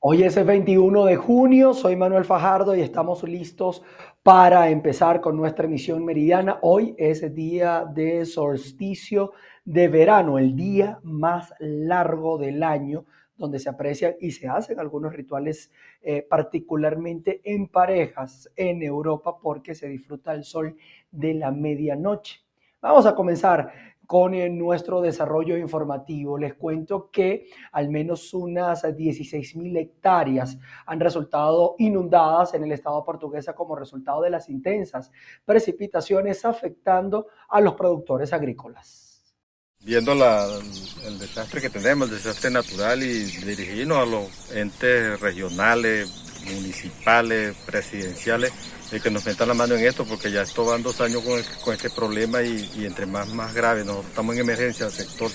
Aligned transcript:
Hoy 0.00 0.22
es 0.22 0.36
el 0.38 0.44
21 0.44 1.04
de 1.04 1.16
junio, 1.16 1.74
soy 1.74 1.94
Manuel 1.94 2.24
Fajardo 2.24 2.74
y 2.74 2.80
estamos 2.80 3.22
listos 3.22 3.82
para 4.22 4.70
empezar 4.70 5.20
con 5.20 5.36
nuestra 5.36 5.66
emisión 5.66 6.04
meridiana. 6.04 6.58
Hoy 6.62 6.94
es 6.96 7.22
el 7.22 7.34
día 7.34 7.84
de 7.84 8.24
solsticio 8.24 9.32
de 9.64 9.88
verano, 9.88 10.38
el 10.38 10.56
día 10.56 10.98
más 11.02 11.52
largo 11.58 12.38
del 12.38 12.62
año, 12.62 13.04
donde 13.36 13.58
se 13.58 13.68
aprecian 13.68 14.14
y 14.20 14.30
se 14.30 14.48
hacen 14.48 14.80
algunos 14.80 15.12
rituales 15.12 15.70
eh, 16.00 16.26
particularmente 16.28 17.42
en 17.44 17.68
parejas 17.68 18.50
en 18.56 18.82
Europa 18.82 19.38
porque 19.42 19.74
se 19.74 19.88
disfruta 19.88 20.32
el 20.32 20.44
sol 20.44 20.76
de 21.10 21.34
la 21.34 21.50
medianoche. 21.50 22.40
Vamos 22.80 23.04
a 23.04 23.14
comenzar 23.14 23.70
con 24.10 24.32
nuestro 24.58 25.00
desarrollo 25.00 25.56
informativo. 25.56 26.36
Les 26.36 26.54
cuento 26.54 27.12
que 27.12 27.48
al 27.70 27.90
menos 27.90 28.34
unas 28.34 28.82
16 28.96 29.54
mil 29.54 29.76
hectáreas 29.76 30.58
han 30.84 30.98
resultado 30.98 31.76
inundadas 31.78 32.54
en 32.54 32.64
el 32.64 32.72
estado 32.72 33.04
portuguesa 33.04 33.54
como 33.54 33.76
resultado 33.76 34.22
de 34.22 34.30
las 34.30 34.48
intensas 34.48 35.12
precipitaciones 35.44 36.44
afectando 36.44 37.28
a 37.48 37.60
los 37.60 37.74
productores 37.74 38.32
agrícolas. 38.32 39.36
Viendo 39.78 40.10
el 40.12 41.18
desastre 41.20 41.60
que 41.60 41.70
tenemos, 41.70 42.08
el 42.08 42.16
desastre 42.16 42.50
natural 42.50 43.04
y 43.04 43.22
dirigirnos 43.22 43.98
a 43.98 44.06
los 44.06 44.56
entes 44.56 45.20
regionales, 45.20 46.29
municipales, 46.44 47.56
presidenciales, 47.66 48.52
de 48.90 49.00
que 49.00 49.10
nos 49.10 49.24
metan 49.24 49.48
la 49.48 49.54
mano 49.54 49.74
en 49.76 49.86
esto, 49.86 50.04
porque 50.04 50.30
ya 50.30 50.42
esto 50.42 50.64
van 50.64 50.82
dos 50.82 51.00
años 51.00 51.22
con, 51.22 51.74
este 51.74 51.90
problema 51.90 52.42
y, 52.42 52.84
entre 52.84 53.06
más, 53.06 53.28
más 53.28 53.54
grave, 53.54 53.84
nosotros 53.84 54.10
estamos 54.10 54.34
en 54.34 54.40
emergencia 54.40 54.86
del 54.86 54.94
sector, 54.94 55.30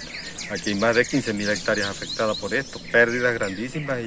aquí 0.51 0.71
hay 0.71 0.75
más 0.75 0.95
de 0.95 1.05
15 1.05 1.33
mil 1.33 1.49
hectáreas 1.49 1.89
afectadas 1.89 2.37
por 2.37 2.53
esto, 2.53 2.79
pérdidas 2.91 3.33
grandísimas 3.33 3.99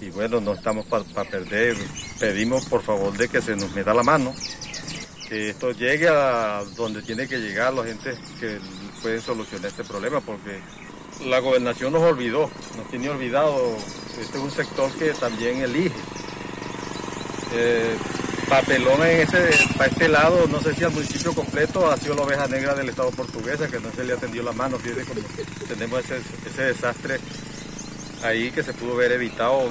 y, 0.00 0.10
bueno, 0.10 0.40
no 0.40 0.52
estamos 0.54 0.86
para 0.86 1.04
perder, 1.28 1.76
pedimos 2.18 2.64
por 2.66 2.82
favor 2.82 3.16
de 3.16 3.28
que 3.28 3.40
se 3.40 3.56
nos 3.56 3.72
meta 3.72 3.94
la 3.94 4.02
mano, 4.02 4.34
que 5.28 5.50
esto 5.50 5.72
llegue 5.72 6.08
a 6.08 6.62
donde 6.76 7.02
tiene 7.02 7.26
que 7.26 7.38
llegar 7.38 7.72
la 7.72 7.84
gente 7.84 8.16
que 8.38 8.58
puede 9.00 9.20
solucionar 9.20 9.70
este 9.70 9.84
problema, 9.84 10.20
porque 10.20 10.60
la 11.26 11.38
gobernación 11.38 11.92
nos 11.92 12.02
olvidó, 12.02 12.50
nos 12.76 12.88
tiene 12.90 13.08
olvidado, 13.10 13.76
este 14.20 14.38
es 14.38 14.42
un 14.42 14.50
sector 14.50 14.90
que 14.92 15.12
también 15.12 15.62
elige. 15.62 15.94
Eh, 17.54 17.96
papelón 18.48 19.00
para 19.78 19.90
este 19.90 20.08
lado, 20.08 20.46
no 20.46 20.60
sé 20.60 20.74
si 20.74 20.84
al 20.84 20.92
municipio 20.92 21.32
completo 21.32 21.90
ha 21.90 21.96
sido 21.96 22.14
la 22.14 22.22
oveja 22.22 22.46
negra 22.48 22.74
del 22.74 22.90
Estado 22.90 23.10
portuguesa, 23.10 23.66
que 23.66 23.80
no 23.80 23.90
se 23.92 24.04
le 24.04 24.12
atendió 24.12 24.42
la 24.42 24.52
mano, 24.52 24.78
fíjate 24.78 25.04
como 25.04 25.20
tenemos 25.66 26.04
ese, 26.04 26.62
desastre 26.62 27.18
ahí 28.22 28.50
que 28.50 28.62
se 28.62 28.74
pudo 28.74 28.92
haber 28.92 29.12
evitado 29.12 29.70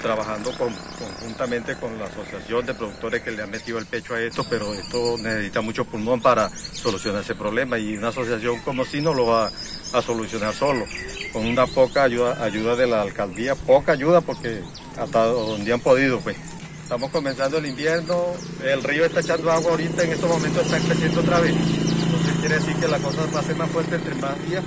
trabajando 0.00 0.52
conjuntamente 0.56 1.76
con 1.76 1.98
la 1.98 2.06
asociación 2.06 2.64
de 2.64 2.74
productores 2.74 3.22
que 3.22 3.32
le 3.32 3.42
han 3.42 3.50
metido 3.50 3.78
el 3.78 3.86
pecho 3.86 4.14
a 4.14 4.20
esto, 4.20 4.46
pero 4.48 4.72
esto 4.72 5.16
necesita 5.18 5.60
mucho 5.60 5.84
pulmón 5.84 6.22
para 6.22 6.48
solucionar 6.48 7.22
ese 7.22 7.34
problema 7.34 7.76
y 7.76 7.96
una 7.96 8.08
asociación 8.08 8.60
como 8.60 8.84
si 8.84 9.00
no 9.00 9.12
lo 9.12 9.26
va 9.26 9.50
a 9.92 10.02
solucionar 10.02 10.54
solo, 10.54 10.86
con 11.32 11.46
una 11.46 11.66
poca 11.66 12.04
ayuda, 12.04 12.42
ayuda 12.42 12.76
de 12.76 12.86
la 12.86 13.02
alcaldía, 13.02 13.54
poca 13.54 13.92
ayuda 13.92 14.20
porque 14.20 14.62
hasta 14.98 15.26
donde 15.26 15.72
han 15.72 15.80
podido 15.80 16.20
pues. 16.20 16.36
Estamos 16.82 17.10
comenzando 17.10 17.58
el 17.58 17.66
invierno, 17.66 18.16
el 18.64 18.82
río 18.82 19.04
está 19.04 19.20
echando 19.20 19.48
agua 19.52 19.70
ahorita, 19.70 20.02
en 20.02 20.10
estos 20.10 20.28
momentos 20.28 20.64
está 20.64 20.78
creciendo 20.78 21.20
otra 21.20 21.38
vez. 21.38 21.54
Entonces 21.54 22.36
quiere 22.40 22.54
decir 22.56 22.74
que 22.76 22.88
la 22.88 22.98
cosa 22.98 23.24
va 23.32 23.38
a 23.38 23.42
ser 23.44 23.54
más 23.54 23.70
fuerte 23.70 23.94
entre 23.94 24.14
más 24.16 24.48
días, 24.48 24.64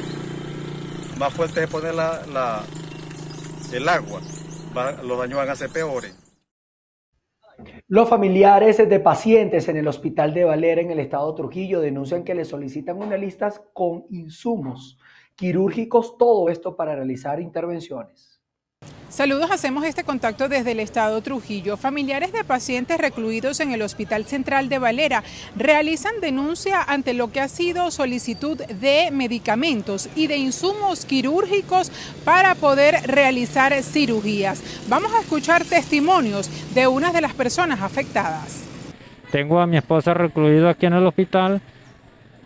más 1.18 1.34
fuerte 1.34 1.62
se 1.62 1.68
pone 1.68 1.92
la, 1.92 2.64
el 3.74 3.90
agua, 3.90 4.22
los 5.04 5.20
daños 5.20 5.38
van 5.38 5.50
a 5.50 5.56
ser 5.56 5.70
peores. 5.70 6.18
Los 7.88 8.10
familiares 8.10 8.78
de 8.78 9.00
pacientes 9.02 9.68
en 9.68 9.76
el 9.76 9.88
hospital 9.88 10.34
de 10.34 10.46
Valera 10.46 10.82
en 10.82 10.92
el 10.92 11.00
estado 11.00 11.32
de 11.32 11.38
Trujillo 11.38 11.82
denuncian 11.82 12.24
que 12.24 12.34
le 12.34 12.46
solicitan 12.46 12.98
una 12.98 13.18
lista 13.18 13.54
con 13.74 14.06
insumos 14.10 14.98
quirúrgicos, 15.44 16.18
todo 16.18 16.48
esto 16.48 16.74
para 16.78 16.96
realizar 16.96 17.42
intervenciones. 17.42 18.40
Saludos, 19.10 19.52
hacemos 19.52 19.84
este 19.84 20.06
contacto 20.06 20.48
desde 20.48 20.72
el 20.72 20.80
estado 20.80 21.22
Trujillo. 21.22 21.76
Familiares 21.76 22.32
de 22.32 22.46
pacientes 22.46 22.98
recluidos 22.98 23.60
en 23.60 23.74
el 23.74 23.82
Hospital 23.82 24.24
Central 24.24 24.70
de 24.70 24.80
Valera 24.80 25.22
realizan 25.58 26.22
denuncia 26.22 26.82
ante 26.82 27.14
lo 27.14 27.30
que 27.34 27.42
ha 27.42 27.50
sido 27.50 27.92
solicitud 27.92 28.58
de 28.58 29.10
medicamentos 29.12 30.10
y 30.16 30.28
de 30.28 30.38
insumos 30.38 31.04
quirúrgicos 31.04 31.92
para 32.24 32.56
poder 32.56 33.06
realizar 33.06 33.74
cirugías. 33.84 34.64
Vamos 34.88 35.12
a 35.12 35.20
escuchar 35.20 35.66
testimonios 35.66 36.50
de 36.74 36.88
una 36.88 37.12
de 37.12 37.20
las 37.20 37.34
personas 37.34 37.82
afectadas. 37.82 38.64
Tengo 39.30 39.60
a 39.60 39.68
mi 39.68 39.76
esposa 39.76 40.14
recluida 40.14 40.70
aquí 40.70 40.86
en 40.86 40.94
el 40.94 41.06
hospital 41.06 41.60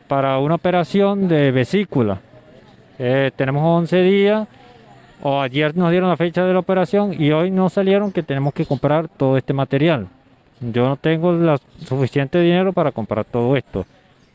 para 0.07 0.40
una 0.40 0.56
operación 0.56 1.28
de 1.28 1.52
vesícula. 1.52 2.22
Eh, 3.00 3.31
tenemos 3.35 3.63
11 3.63 4.02
días 4.02 4.47
o 5.22 5.41
ayer 5.41 5.75
nos 5.75 5.91
dieron 5.91 6.09
la 6.09 6.18
fecha 6.18 6.46
de 6.46 6.53
la 6.53 6.59
operación 6.59 7.13
y 7.19 7.31
hoy 7.31 7.52
nos 7.52 7.74
salieron 7.74 8.12
que 8.12 8.24
tenemos 8.24 8.53
que 8.53 8.66
comprar 8.66 9.08
todo 9.08 9.38
este 9.38 9.53
material. 9.53 10.08
Yo 10.59 10.88
no 10.88 10.96
tengo 10.97 11.31
la 11.34 11.59
suficiente 11.86 12.40
dinero 12.41 12.74
para 12.74 12.91
comprar 12.91 13.25
todo 13.25 13.56
esto. 13.56 13.86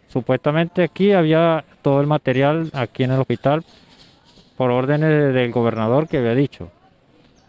Supuestamente 0.08 0.84
aquí 0.84 1.12
había 1.12 1.64
todo 1.82 2.00
el 2.00 2.06
material 2.06 2.70
aquí 2.74 3.04
en 3.04 3.12
el 3.12 3.20
hospital 3.20 3.64
por 4.56 4.70
órdenes 4.70 5.34
del 5.34 5.50
gobernador 5.50 6.06
que 6.06 6.18
había 6.18 6.34
dicho. 6.34 6.70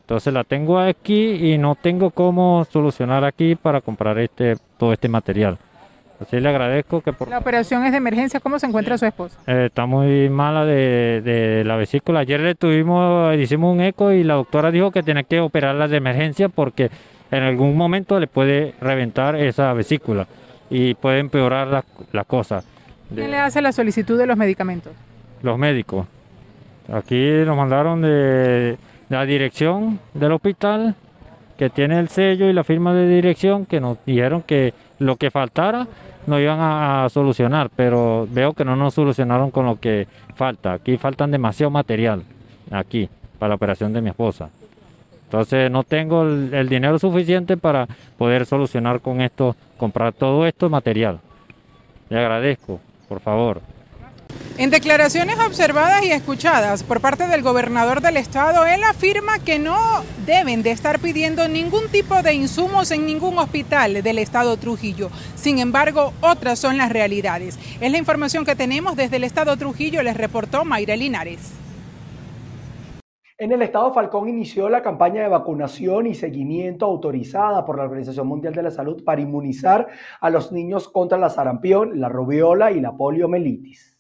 Entonces 0.02 0.34
la 0.34 0.44
tengo 0.44 0.80
aquí 0.80 1.54
y 1.54 1.58
no 1.58 1.76
tengo 1.76 2.10
cómo 2.10 2.66
solucionar 2.72 3.24
aquí 3.24 3.56
para 3.56 3.82
comprar 3.82 4.18
este 4.20 4.58
todo 4.78 4.94
este 4.94 5.10
material. 5.10 5.58
Así 6.24 6.40
le 6.40 6.50
agradezco 6.50 7.02
que 7.02 7.12
por... 7.12 7.28
La 7.28 7.38
operación 7.38 7.84
es 7.86 7.92
de 7.92 7.98
emergencia. 7.98 8.40
¿Cómo 8.40 8.58
se 8.58 8.66
encuentra 8.66 8.98
su 8.98 9.06
esposa? 9.06 9.38
Eh, 9.46 9.66
está 9.68 9.86
muy 9.86 10.30
mala 10.30 10.66
de, 10.66 11.64
la 11.66 11.76
vesícula. 11.76 12.22
Ayer 12.22 12.40
le 12.40 12.56
tuvimos, 12.56 13.36
hicimos 13.36 13.74
un 13.74 13.82
eco 13.82 14.12
y 14.12 14.24
la 14.24 14.36
doctora 14.36 14.72
dijo 14.72 14.92
que 14.92 15.04
tiene 15.04 15.26
que 15.26 15.40
operarla 15.42 15.88
de 15.88 15.98
emergencia 15.98 16.50
porque 16.50 16.90
en 17.30 17.44
algún 17.44 17.76
momento 17.76 18.20
le 18.20 18.28
puede 18.28 18.74
reventar 18.80 19.36
esa 19.36 19.74
vesícula 19.74 20.28
y 20.70 20.94
puede 20.96 21.20
empeorar 21.20 21.68
la, 21.68 21.84
la 22.12 22.24
cosa. 22.24 22.64
¿Quién 23.14 23.32
le 23.32 23.38
hace 23.38 23.62
la 23.62 23.72
solicitud 23.72 24.18
de 24.18 24.26
los 24.26 24.38
medicamentos? 24.38 24.94
Los 25.42 25.58
médicos. 25.58 26.08
Aquí 26.92 27.30
nos 27.46 27.58
mandaron 27.58 28.02
de 28.02 28.78
la 29.10 29.26
dirección 29.26 30.00
del 30.14 30.32
hospital 30.32 30.96
que 31.58 31.70
tiene 31.70 32.00
el 32.00 32.10
sello 32.10 32.50
y 32.50 32.54
la 32.54 32.64
firma 32.64 32.94
de 32.94 33.08
dirección 33.08 33.66
que 33.66 33.80
nos 33.80 33.98
dijeron 34.06 34.42
que 34.42 34.74
lo 35.00 35.16
que 35.18 35.32
faltara 35.32 35.88
no 36.26 36.40
iban 36.40 36.60
a, 36.60 37.10
solucionar, 37.10 37.70
pero 37.76 38.28
veo 38.32 38.54
que 38.54 38.66
no 38.66 38.76
nos 38.76 38.94
solucionaron 38.94 39.52
con 39.52 39.66
lo 39.66 39.80
que 39.80 40.08
falta. 40.36 40.74
Aquí 40.74 40.98
faltan 40.98 41.32
demasiado 41.32 41.70
material, 41.70 42.24
aquí, 42.72 43.10
para 43.40 43.50
la 43.50 43.56
operación 43.56 43.94
de 43.94 44.02
mi 44.02 44.10
esposa. 44.10 44.50
Entonces 45.26 45.70
no 45.72 45.84
tengo 45.84 46.24
el, 46.24 46.70
dinero 46.70 47.00
suficiente 47.00 47.58
para 47.58 47.88
poder 48.18 48.46
solucionar 48.46 49.02
con 49.02 49.20
esto, 49.20 49.56
comprar 49.78 50.14
todo 50.14 50.46
esto 50.46 50.70
material. 50.70 51.20
Le 52.10 52.20
agradezco, 52.20 52.80
por 53.10 53.20
favor. 53.20 53.73
En 54.56 54.70
declaraciones 54.70 55.40
observadas 55.40 56.04
y 56.04 56.12
escuchadas 56.12 56.84
por 56.84 57.02
parte 57.02 57.28
del 57.28 57.42
gobernador 57.42 58.02
del 58.02 58.18
estado, 58.18 58.68
él 58.68 58.84
afirma 58.84 59.40
que 59.40 59.58
no 59.58 59.78
deben 60.28 60.62
de 60.62 60.70
estar 60.70 61.00
pidiendo 61.00 61.48
ningún 61.48 61.88
tipo 61.90 62.22
de 62.22 62.36
insumos 62.36 62.92
en 62.92 63.08
ningún 63.08 63.40
hospital 63.40 64.04
del 64.04 64.20
estado 64.20 64.56
Trujillo. 64.58 65.10
Sin 65.36 65.58
embargo, 65.58 66.14
otras 66.22 66.60
son 66.60 66.78
las 66.78 66.92
realidades. 66.92 67.58
Es 67.82 67.92
la 67.92 67.98
información 67.98 68.46
que 68.46 68.56
tenemos 68.56 68.96
desde 68.96 69.16
el 69.16 69.24
estado 69.24 69.58
Trujillo, 69.58 70.04
les 70.04 70.16
reportó 70.16 70.64
Mayra 70.64 70.96
Linares. 70.96 71.54
En 73.40 73.52
el 73.52 73.64
estado 73.64 73.92
Falcón 73.92 74.30
inició 74.30 74.70
la 74.70 74.84
campaña 74.84 75.24
de 75.24 75.30
vacunación 75.30 76.06
y 76.06 76.14
seguimiento 76.14 76.86
autorizada 76.86 77.66
por 77.66 77.78
la 77.78 77.86
Organización 77.86 78.28
Mundial 78.28 78.54
de 78.54 78.62
la 78.62 78.72
Salud 78.72 79.04
para 79.04 79.20
inmunizar 79.20 79.88
a 80.22 80.30
los 80.30 80.52
niños 80.52 80.88
contra 80.88 81.18
la 81.18 81.32
sarampión, 81.32 82.00
la 82.00 82.08
rubiola 82.08 82.72
y 82.72 82.80
la 82.80 82.92
poliomielitis. 82.96 83.93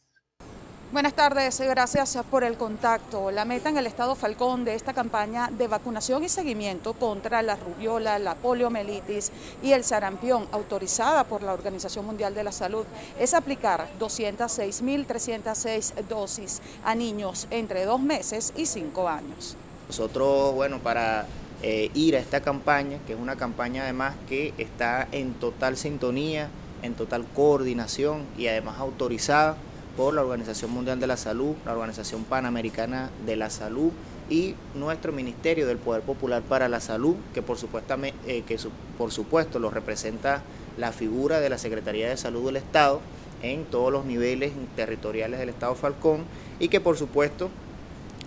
Buenas 0.93 1.15
tardes, 1.15 1.59
gracias 1.59 2.15
por 2.29 2.43
el 2.43 2.55
contacto. 2.55 3.31
La 3.31 3.45
meta 3.45 3.69
en 3.69 3.79
el 3.79 3.87
estado 3.87 4.13
Falcón 4.13 4.63
de 4.63 4.75
esta 4.75 4.93
campaña 4.93 5.49
de 5.51 5.67
vacunación 5.67 6.23
y 6.23 6.29
seguimiento 6.29 6.93
contra 6.93 7.41
la 7.41 7.55
rubiola, 7.55 8.19
la 8.19 8.35
poliomielitis 8.35 9.31
y 9.63 9.71
el 9.71 9.83
sarampión 9.83 10.45
autorizada 10.51 11.23
por 11.23 11.41
la 11.41 11.53
Organización 11.53 12.05
Mundial 12.05 12.35
de 12.35 12.43
la 12.43 12.51
Salud 12.51 12.85
es 13.19 13.33
aplicar 13.33 13.89
206.306 13.99 15.95
dosis 16.07 16.61
a 16.85 16.93
niños 16.93 17.47
entre 17.49 17.85
dos 17.85 17.99
meses 17.99 18.53
y 18.55 18.67
cinco 18.67 19.09
años. 19.09 19.57
Nosotros, 19.87 20.53
bueno, 20.53 20.77
para 20.77 21.25
eh, 21.63 21.89
ir 21.95 22.15
a 22.15 22.19
esta 22.19 22.41
campaña, 22.41 22.99
que 23.07 23.13
es 23.13 23.19
una 23.19 23.35
campaña 23.35 23.81
además 23.81 24.13
que 24.29 24.53
está 24.59 25.07
en 25.11 25.33
total 25.33 25.75
sintonía, 25.75 26.49
en 26.83 26.93
total 26.93 27.25
coordinación 27.33 28.27
y 28.37 28.45
además 28.45 28.77
autorizada 28.77 29.57
por 29.95 30.13
la 30.13 30.21
Organización 30.21 30.71
Mundial 30.71 30.99
de 30.99 31.07
la 31.07 31.17
Salud, 31.17 31.55
la 31.65 31.73
Organización 31.73 32.23
Panamericana 32.23 33.11
de 33.25 33.35
la 33.35 33.49
Salud 33.49 33.91
y 34.29 34.55
nuestro 34.73 35.11
Ministerio 35.11 35.67
del 35.67 35.77
Poder 35.77 36.01
Popular 36.01 36.41
para 36.41 36.67
la 36.69 36.79
Salud, 36.79 37.15
que 37.33 37.41
por 37.41 37.57
supuesto, 37.57 37.95
eh, 38.25 38.43
que 38.47 38.57
por 38.97 39.11
supuesto 39.11 39.59
lo 39.59 39.69
representa 39.69 40.41
la 40.77 40.91
figura 40.91 41.39
de 41.39 41.49
la 41.49 41.57
Secretaría 41.57 42.09
de 42.09 42.17
Salud 42.17 42.45
del 42.45 42.55
Estado 42.55 43.01
en 43.43 43.65
todos 43.65 43.91
los 43.91 44.05
niveles 44.05 44.53
territoriales 44.75 45.39
del 45.39 45.49
Estado 45.49 45.75
Falcón 45.75 46.23
y 46.59 46.69
que 46.69 46.81
por 46.81 46.97
supuesto 46.97 47.49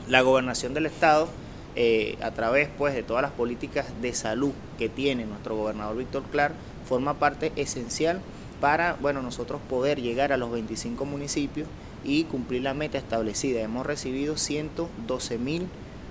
la 0.09 0.21
gobernación 0.21 0.75
del 0.75 0.87
Estado 0.87 1.29
eh, 1.75 2.17
a 2.23 2.31
través 2.31 2.69
pues, 2.79 2.95
de 2.95 3.03
todas 3.03 3.23
las 3.23 3.33
políticas 3.33 3.87
de 4.01 4.15
salud 4.15 4.53
que 4.79 4.89
tiene 4.89 5.27
nuestro 5.27 5.57
gobernador 5.57 5.97
Víctor 5.97 6.23
Clar, 6.31 6.53
forma 6.89 7.15
parte 7.15 7.53
esencial 7.57 8.21
para 8.61 8.97
bueno, 9.01 9.23
nosotros 9.23 9.61
poder 9.69 10.01
llegar 10.01 10.33
a 10.33 10.37
los 10.37 10.51
25 10.51 11.05
municipios 11.05 11.69
y 12.05 12.25
cumplir 12.25 12.63
la 12.63 12.75
meta 12.75 12.99
establecida. 12.99 13.61
Hemos 13.61 13.87
recibido 13.87 14.37
112 14.37 15.39
mil 15.39 15.69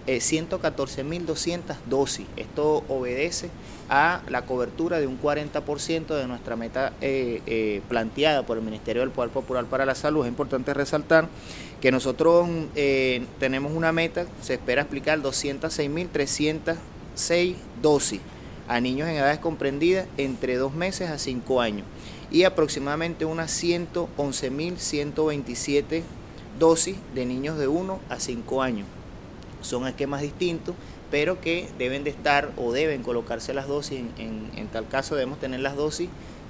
114.200 0.08 1.72
eh, 1.72 1.76
dosis. 1.88 2.28
Esto 2.38 2.86
obedece 2.88 3.50
a 3.90 4.22
la 4.30 4.44
cobertura 4.44 5.00
de 5.00 5.08
un 5.08 5.20
40% 5.20 6.16
de 6.16 6.28
nuestra 6.28 6.56
meta 6.56 6.94
eh, 7.02 7.42
eh, 7.48 7.82
planteada 7.90 8.46
por 8.46 8.58
el 8.58 8.64
Ministerio 8.64 9.02
del 9.02 9.10
Poder 9.12 9.32
Popular 9.32 9.66
para 9.66 9.86
la 9.86 9.96
Salud. 9.96 10.24
Es 10.26 10.30
importante 10.30 10.74
resaltar 10.74 11.28
que 11.82 11.92
nosotros 11.92 12.48
tenemos 13.40 13.74
una 13.74 13.92
meta, 13.92 14.26
se 14.42 14.54
espera 14.56 14.82
explicar 14.82 15.22
206.306 15.22 17.56
dosis 17.82 18.22
a 18.68 18.80
niños 18.80 19.08
en 19.08 19.18
edades 19.18 19.38
comprendidas 19.40 20.08
entre 20.18 20.56
dos 20.56 20.74
meses 20.74 21.12
a 21.12 21.20
cinco 21.20 21.62
años 21.62 21.86
y 22.32 22.44
aproximadamente 22.44 23.26
unas 23.26 23.52
111.127 23.64 26.04
dosis 26.60 26.98
de 27.14 27.26
niños 27.26 27.58
de 27.58 27.68
1 27.68 28.00
a 28.10 28.20
5 28.20 28.62
años 28.62 28.88
son 29.66 29.88
esquemas 29.88 30.22
distintos, 30.22 30.76
pero 31.12 31.42
que 31.42 31.68
deben 31.78 32.04
de 32.04 32.12
estar 32.12 32.52
o 32.58 32.72
deben 32.72 33.04
colocarse 33.04 33.54
las 33.54 33.68
dosis, 33.68 34.02
en, 34.18 34.68
tal 34.72 34.88
caso 34.88 35.16
debemos 35.16 35.40
tener 35.40 35.60
las 35.60 35.76
dosis 35.76 36.10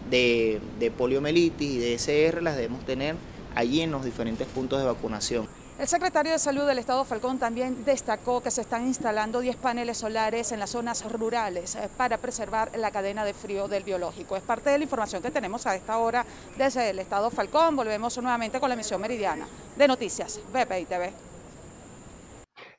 de, 0.10 0.60
de 0.80 0.92
poliomielitis 0.92 1.72
y 1.72 1.78
de 1.78 1.94
SR, 1.94 2.42
las 2.42 2.56
debemos 2.56 2.86
tener 2.86 3.16
allí 3.56 3.82
en 3.82 3.92
los 3.92 4.04
diferentes 4.04 4.48
puntos 4.48 4.80
de 4.80 4.86
vacunación. 4.86 5.48
El 5.78 5.90
secretario 5.90 6.32
de 6.32 6.40
Salud 6.40 6.66
del 6.66 6.80
Estado 6.80 7.04
Falcón 7.04 7.38
también 7.38 7.84
destacó 7.84 8.42
que 8.42 8.50
se 8.50 8.62
están 8.62 8.88
instalando 8.88 9.42
10 9.42 9.58
paneles 9.58 9.98
solares 9.98 10.54
en 10.54 10.60
las 10.62 10.70
zonas 10.70 11.04
rurales 11.12 11.76
eh, 11.76 11.90
para 11.98 12.18
preservar 12.18 12.72
la 12.78 12.92
cadena 12.92 13.26
de 13.26 13.34
frío 13.34 13.68
del 13.68 13.84
biológico. 13.84 14.38
Es 14.38 14.44
parte 14.44 14.70
de 14.70 14.78
la 14.78 14.86
información 14.86 15.22
que 15.22 15.32
tenemos 15.32 15.66
a 15.66 15.76
esta 15.76 15.98
hora 15.98 16.26
desde 16.58 16.92
el 16.92 17.00
Estado 17.00 17.30
Falcón. 17.30 17.76
Volvemos 17.76 18.18
nuevamente 18.20 18.62
con 18.62 18.70
la 18.70 18.76
emisión 18.76 19.02
meridiana 19.02 19.48
de 19.76 19.88
Noticias 19.90 20.40
BPI 20.54 20.86
TV. 20.86 21.35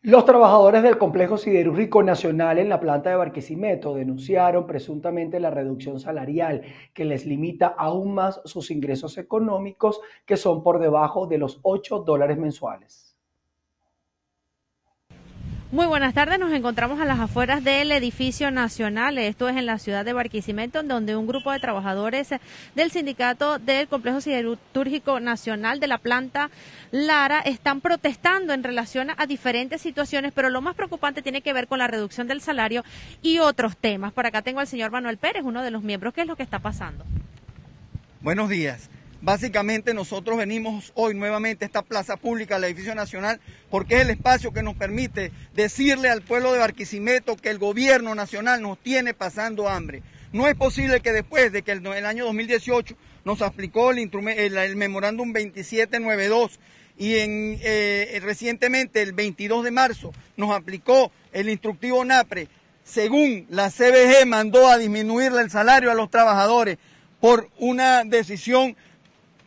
Los 0.07 0.25
trabajadores 0.25 0.85
del 0.85 0.99
Complejo 0.99 1.37
Siderúrgico 1.37 2.01
Nacional 2.01 2.61
en 2.61 2.69
la 2.69 2.79
planta 2.79 3.11
de 3.11 3.17
Barquisimeto 3.17 3.93
denunciaron 3.93 4.65
presuntamente 4.65 5.41
la 5.41 5.51
reducción 5.51 5.99
salarial 5.99 6.63
que 6.95 7.05
les 7.05 7.27
limita 7.27 7.75
aún 7.77 8.15
más 8.15 8.41
sus 8.45 8.71
ingresos 8.71 9.19
económicos 9.19 10.01
que 10.25 10.37
son 10.37 10.63
por 10.63 10.79
debajo 10.79 11.27
de 11.27 11.39
los 11.39 11.59
8 11.63 12.05
dólares 12.07 12.39
mensuales. 12.39 13.06
Muy 15.73 15.87
buenas 15.87 16.15
tardes, 16.15 16.39
nos 16.39 16.53
encontramos 16.53 17.01
a 17.01 17.05
las 17.05 17.19
afueras 17.19 17.65
del 17.65 17.91
edificio 17.91 18.53
nacional, 18.53 19.19
esto 19.19 19.49
es 19.49 19.57
en 19.57 19.67
la 19.67 19.81
ciudad 19.81 20.05
de 20.05 20.13
Barquisimeto, 20.13 20.81
donde 20.85 21.17
un 21.17 21.27
grupo 21.27 21.51
de 21.51 21.59
trabajadores 21.59 22.29
del 22.77 22.93
sindicato 22.93 23.59
del 23.59 23.89
Complejo 23.89 24.21
Siderúrgico 24.21 25.19
Nacional 25.19 25.81
de 25.81 25.89
la 25.89 25.99
planta 25.99 26.51
Lara 26.93 27.41
están 27.41 27.81
protestando 27.81 28.53
en 28.53 28.63
relación 28.63 29.09
a 29.17 29.27
diferentes 29.27 29.83
situaciones, 29.83 30.31
pero 30.33 30.51
lo 30.51 30.63
más 30.63 30.77
preocupante 30.77 31.21
tiene 31.21 31.41
que 31.41 31.53
ver 31.53 31.67
con 31.67 31.81
la 31.81 31.89
reducción 31.89 32.29
del 32.29 32.41
salario 32.41 32.85
y 33.21 33.39
otros 33.39 33.77
temas. 33.77 34.13
Por 34.13 34.25
acá 34.25 34.43
tengo 34.43 34.61
al 34.61 34.69
señor 34.69 34.93
Manuel 34.93 35.19
Pérez, 35.19 35.43
uno 35.45 35.65
de 35.65 35.73
los 35.73 35.83
miembros, 35.83 36.15
¿qué 36.15 36.21
es 36.21 36.29
lo 36.29 36.37
que 36.37 36.45
está 36.45 36.61
pasando? 36.61 37.05
Buenos 38.21 38.49
días. 38.49 38.89
Básicamente 39.27 39.93
nosotros 39.93 40.39
venimos 40.39 40.93
hoy 40.95 41.13
nuevamente 41.13 41.65
a 41.65 41.67
esta 41.67 41.83
plaza 41.83 42.17
pública, 42.17 42.55
al 42.55 42.63
edificio 42.63 42.95
nacional, 42.95 43.41
porque 43.71 43.97
es 43.97 44.03
el 44.03 44.11
espacio 44.11 44.53
que 44.53 44.63
nos 44.63 44.77
permite 44.77 45.33
decirle 45.53 46.09
al 46.11 46.23
pueblo 46.23 46.53
de 46.53 46.61
Barquisimeto 46.61 47.35
que 47.35 47.51
el 47.51 47.59
gobierno 47.59 48.15
nacional 48.15 48.63
nos 48.63 48.79
tiene 48.79 49.15
pasando 49.15 49.69
hambre. 49.69 50.05
No 50.33 50.47
es 50.47 50.55
posible 50.55 51.01
que 51.01 51.11
después 51.11 51.51
de 51.51 51.63
que 51.63 51.73
el, 51.73 51.85
el 51.85 52.07
año 52.07 52.25
2018 52.25 52.95
nos 53.25 53.43
aplicó 53.43 53.91
el, 53.91 53.99
el, 53.99 54.77
memorándum 54.77 55.33
2792 55.33 56.61
y 56.97 57.15
eh, 57.17 58.21
recientemente 58.23 59.03
el 59.03 59.13
22 59.13 59.65
de 59.65 59.73
marzo 59.73 60.13
nos 60.37 60.53
aplicó 60.53 61.11
el 61.33 61.49
instructivo 61.49 62.05
NAPRE, 62.05 62.47
según 62.85 63.47
la 63.51 63.73
CBG 63.73 64.25
mandó 64.25 64.69
a 64.69 64.79
disminuirle 64.79 65.43
el 65.43 65.51
salario 65.51 65.91
a 65.91 65.95
los 65.95 66.13
trabajadores 66.13 66.79
por 67.19 67.51
una 67.59 68.05
decisión 68.05 68.77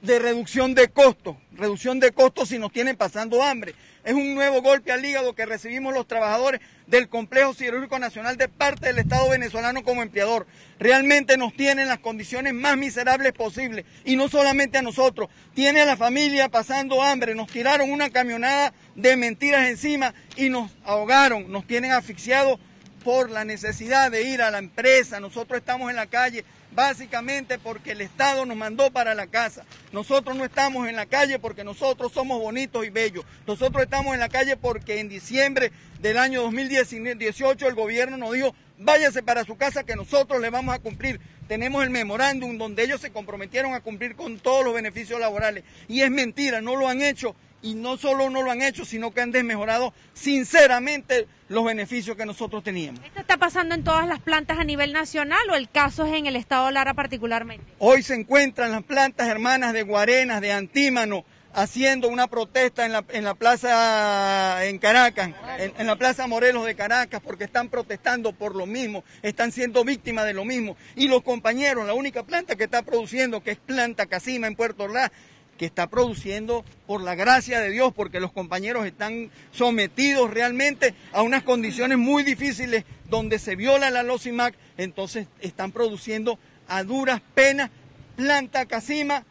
de 0.02 0.20
reducción 0.20 0.76
de 0.76 0.88
costos, 0.88 1.36
reducción 1.52 2.00
de 2.00 2.12
costos 2.12 2.50
si 2.50 2.60
nos 2.60 2.72
tienen 2.72 2.96
pasando 2.96 3.44
hambre. 3.44 3.76
Es 4.04 4.14
un 4.14 4.34
nuevo 4.34 4.62
golpe 4.62 4.92
al 4.92 5.04
hígado 5.04 5.36
que 5.36 5.46
recibimos 5.46 5.94
los 5.94 6.08
trabajadores 6.08 6.62
del 6.88 7.10
Complejo 7.10 7.54
Siderúrgico 7.54 8.00
Nacional 8.00 8.38
de 8.38 8.48
parte 8.48 8.88
del 8.88 9.00
Estado 9.00 9.30
venezolano 9.30 9.84
como 9.84 10.02
empleador. 10.02 10.48
Realmente 10.80 11.38
nos 11.38 11.54
tienen 11.54 11.90
las 11.90 12.00
condiciones 12.00 12.54
más 12.54 12.78
miserables 12.78 13.34
posibles 13.34 13.86
y 14.06 14.16
no 14.16 14.30
solamente 14.30 14.78
a 14.78 14.82
nosotros, 14.82 15.30
tiene 15.54 15.82
a 15.82 15.86
la 15.86 15.98
familia 15.98 16.48
pasando 16.48 17.04
hambre, 17.04 17.36
nos 17.36 17.52
tiraron 17.52 17.92
una 17.92 18.10
camionada 18.10 18.74
de 18.96 19.18
mentiras 19.18 19.68
encima 19.68 20.14
y 20.38 20.50
nos 20.50 20.72
ahogaron, 20.86 21.52
nos 21.52 21.68
tienen 21.68 21.92
asfixiados 21.92 22.60
por 23.04 23.30
la 23.30 23.46
necesidad 23.46 24.12
de 24.12 24.24
ir 24.24 24.42
a 24.42 24.52
la 24.52 24.58
empresa. 24.58 25.20
Nosotros 25.20 25.60
estamos 25.60 25.90
en 25.90 25.96
la 25.96 26.08
calle 26.08 26.46
básicamente 26.72 27.58
porque 27.58 27.92
el 27.92 28.02
Estado 28.02 28.46
nos 28.46 28.58
mandó 28.58 28.92
para 28.92 29.16
la 29.16 29.28
casa. 29.28 29.66
Nosotros 29.92 30.36
no 30.36 30.46
estamos 30.46 30.88
en 30.88 30.96
la 30.96 31.06
calle 31.06 31.40
porque 31.40 31.64
nosotros 31.64 32.12
somos 32.12 32.40
bonitos 32.40 32.86
y 32.86 32.90
bellos. 32.90 33.26
Nosotros 33.48 33.84
estamos 33.84 34.14
en 34.14 34.20
la 34.20 34.30
calle 34.30 34.58
porque 34.58 35.00
en 35.00 35.10
diciembre 35.10 35.72
del 36.00 36.18
año 36.18 36.42
2018 36.44 37.68
el 37.68 37.76
gobierno 37.76 38.18
nos 38.18 38.34
dijo, 38.34 38.54
váyase 38.78 39.24
para 39.24 39.44
su 39.44 39.58
casa 39.58 39.84
que 39.84 39.96
nosotros 39.96 40.42
le 40.42 40.50
vamos 40.50 40.76
a 40.76 40.80
cumplir. 40.80 41.20
Tenemos 41.48 41.84
el 41.84 41.90
memorándum 41.90 42.58
donde 42.58 42.84
ellos 42.84 43.02
se 43.02 43.12
comprometieron 43.12 43.74
a 43.74 43.82
cumplir 43.82 44.16
con 44.16 44.40
todos 44.40 44.64
los 44.64 44.74
beneficios 44.74 45.20
laborales. 45.20 45.64
Y 45.88 46.02
es 46.02 46.12
mentira, 46.12 46.62
no 46.62 46.76
lo 46.76 46.88
han 46.88 47.02
hecho 47.02 47.36
y 47.62 47.76
no 47.76 47.98
solo 47.98 48.30
no 48.30 48.42
lo 48.42 48.52
han 48.52 48.62
hecho, 48.62 48.86
sino 48.86 49.12
que 49.12 49.22
han 49.22 49.32
desmejorado 49.32 49.94
sinceramente 50.14 51.28
los 51.50 51.66
beneficios 51.66 52.16
que 52.16 52.26
nosotros 52.26 52.64
teníamos. 52.64 53.04
¿Esto 53.04 53.20
está 53.20 53.38
pasando 53.38 53.76
en 53.76 53.84
todas 53.84 54.08
las 54.08 54.20
plantas 54.20 54.60
a 54.60 54.64
nivel 54.64 54.94
nacional 54.94 55.42
o 55.50 55.56
el 55.56 55.70
caso 55.70 56.06
es 56.06 56.14
en 56.14 56.26
el 56.26 56.36
estado 56.36 56.70
Lara 56.72 56.94
particularmente? 56.94 57.66
Hoy 57.80 58.04
se 58.04 58.16
encuentran 58.16 58.72
las 58.72 58.84
plantas 58.84 59.28
hermanas 59.28 59.74
de 59.74 59.84
Guarenas, 59.84 60.42
de 60.42 60.52
Antímano, 60.52 61.26
haciendo 61.54 62.08
una 62.08 62.28
protesta 62.28 62.86
en 62.86 62.92
la, 62.92 63.04
en 63.10 63.24
la 63.24 63.34
plaza 63.34 64.66
en 64.66 64.78
Caracas, 64.78 65.32
en, 65.58 65.74
en, 65.78 65.88
la 65.88 65.96
plaza 65.96 66.28
Morelos 66.28 66.66
de 66.66 66.76
Caracas, 66.76 67.22
porque 67.24 67.46
están 67.46 67.70
protestando 67.70 68.34
por 68.34 68.56
lo 68.56 68.68
mismo, 68.68 69.04
están 69.24 69.52
siendo 69.52 69.84
víctimas 69.84 70.26
de 70.26 70.34
lo 70.34 70.46
mismo. 70.46 70.78
Y 70.96 71.08
los 71.08 71.24
compañeros, 71.24 71.88
la 71.88 71.94
única 71.96 72.24
planta 72.24 72.56
que 72.56 72.66
está 72.66 72.84
produciendo, 72.84 73.42
que 73.42 73.52
es 73.52 73.58
planta 73.58 74.06
Casima 74.06 74.48
en 74.48 74.56
Puerto 74.56 74.84
Ordaz, 74.84 75.12
que 75.60 75.66
está 75.66 75.88
produciendo 75.88 76.64
por 76.88 77.02
la 77.02 77.16
gracia 77.16 77.60
de 77.60 77.70
Dios, 77.70 77.94
porque 77.94 78.22
los 78.22 78.32
compañeros 78.32 78.86
están 78.86 79.30
sometidos 79.52 80.32
realmente 80.32 80.96
a 81.12 81.22
unas 81.22 81.44
condiciones 81.44 81.98
muy 81.98 82.24
difíciles 82.24 82.86
donde 83.10 83.40
se 83.40 83.58
viola 83.58 83.92
la 83.92 84.02
LOCIMAC, 84.02 84.56
entonces 84.78 85.28
están 85.42 85.74
produciendo 85.74 86.40
a 86.70 86.84
duras 86.84 87.22
penas 87.36 87.72
planta 88.16 88.66
Casima, 88.68 89.26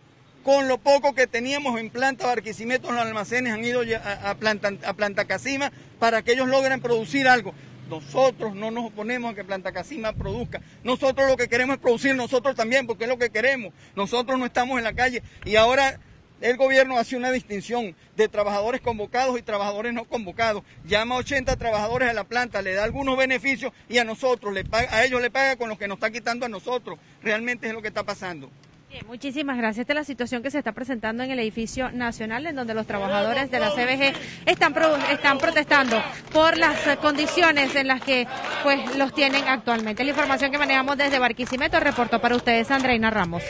con 0.45 0.69
lo 0.69 0.77
poco 0.77 1.15
que 1.15 1.27
teníamos 1.27 1.81
en 1.81 1.89
planta 1.89 2.27
Barquisimeto, 2.27 2.93
los 2.93 3.01
almacenes 3.01 3.55
han 3.55 3.65
ido 3.65 3.81
a, 4.03 4.35
planta, 4.35 4.73
a 4.85 4.93
planta 4.93 5.25
Casima 5.25 5.73
para 5.99 6.23
que 6.23 6.33
ellos 6.33 6.49
logren 6.49 6.83
producir 6.83 7.27
algo. 7.27 7.55
Nosotros 7.89 8.55
no 8.55 8.71
nos 8.71 8.85
oponemos 8.85 9.33
a 9.33 9.35
que 9.35 9.45
Planta 9.45 9.73
Casima 9.73 10.13
produzca. 10.13 10.61
Nosotros 10.85 11.27
lo 11.27 11.39
que 11.39 11.49
queremos 11.49 11.77
es 11.77 11.81
producir 11.81 12.15
nosotros 12.15 12.55
también, 12.55 12.87
porque 12.87 13.05
es 13.05 13.09
lo 13.09 13.19
que 13.19 13.31
queremos. 13.31 13.73
Nosotros 13.97 14.39
no 14.39 14.45
estamos 14.45 14.77
en 14.77 14.85
la 14.85 14.93
calle 14.93 15.23
y 15.47 15.57
ahora 15.57 15.99
el 16.41 16.57
gobierno 16.57 16.99
hace 16.99 17.17
una 17.17 17.31
distinción 17.31 17.95
de 18.17 18.29
trabajadores 18.29 18.81
convocados 18.81 19.39
y 19.39 19.43
trabajadores 19.43 19.93
no 19.93 20.05
convocados. 20.05 20.63
Llama 20.85 21.17
a 21.17 21.19
80 21.19 21.57
trabajadores 21.57 22.09
a 22.09 22.13
la 22.13 22.25
planta, 22.25 22.63
le 22.63 22.75
da 22.75 22.85
algunos 22.85 23.17
beneficios 23.17 23.73
y 23.89 23.99
a 23.99 24.05
nosotros, 24.05 24.53
le 24.53 24.65
paga, 24.65 24.95
a 24.95 25.05
ellos 25.05 25.21
le 25.21 25.31
paga 25.31 25.57
con 25.57 25.69
lo 25.69 25.79
que 25.79 25.89
nos 25.89 25.97
está 25.97 26.11
quitando 26.11 26.47
a 26.47 26.49
nosotros. 26.49 26.99
Realmente 27.23 27.69
es 27.69 27.73
lo 27.73 27.83
que 27.83 27.89
está 27.89 28.05
pasando. 28.05 28.51
Bien, 28.91 29.07
muchísimas 29.07 29.59
gracias. 29.59 29.83
Esta 29.83 29.93
es 29.93 29.99
la 29.99 30.05
situación 30.05 30.43
que 30.43 30.51
se 30.51 30.57
está 30.57 30.73
presentando 30.73 31.23
en 31.23 31.31
el 31.31 31.39
edificio 31.41 31.91
nacional, 31.93 32.47
en 32.47 32.57
donde 32.57 32.73
los 32.73 32.87
trabajadores 32.87 33.51
de 33.51 33.61
la 33.61 33.71
CBG 33.71 34.15
están, 34.47 34.75
están 35.11 35.37
protestando 35.37 36.03
por 36.33 36.57
las 36.57 36.97
condiciones 36.97 37.75
en 37.75 37.87
las 37.87 38.01
que 38.01 38.27
pues 38.63 38.97
los 38.97 39.13
tienen 39.13 39.47
actualmente. 39.47 40.05
La 40.05 40.11
información 40.11 40.51
que 40.51 40.57
manejamos 40.57 40.97
desde 40.97 41.19
Barquisimeto 41.19 41.79
reportó 41.81 42.19
para 42.19 42.35
ustedes 42.35 42.71
Andreina 42.71 43.11
Ramos. 43.11 43.43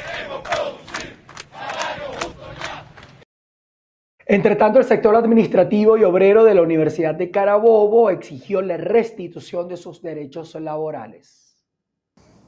Entre 4.31 4.57
tanto, 4.57 4.79
el 4.79 4.85
sector 4.85 5.17
administrativo 5.17 5.97
y 5.97 6.05
obrero 6.05 6.45
de 6.45 6.55
la 6.55 6.61
Universidad 6.61 7.15
de 7.15 7.31
Carabobo 7.31 8.11
exigió 8.11 8.61
la 8.61 8.77
restitución 8.77 9.69
de 9.69 9.79
sus 9.79 10.03
derechos 10.03 10.55
laborales. 10.55 11.57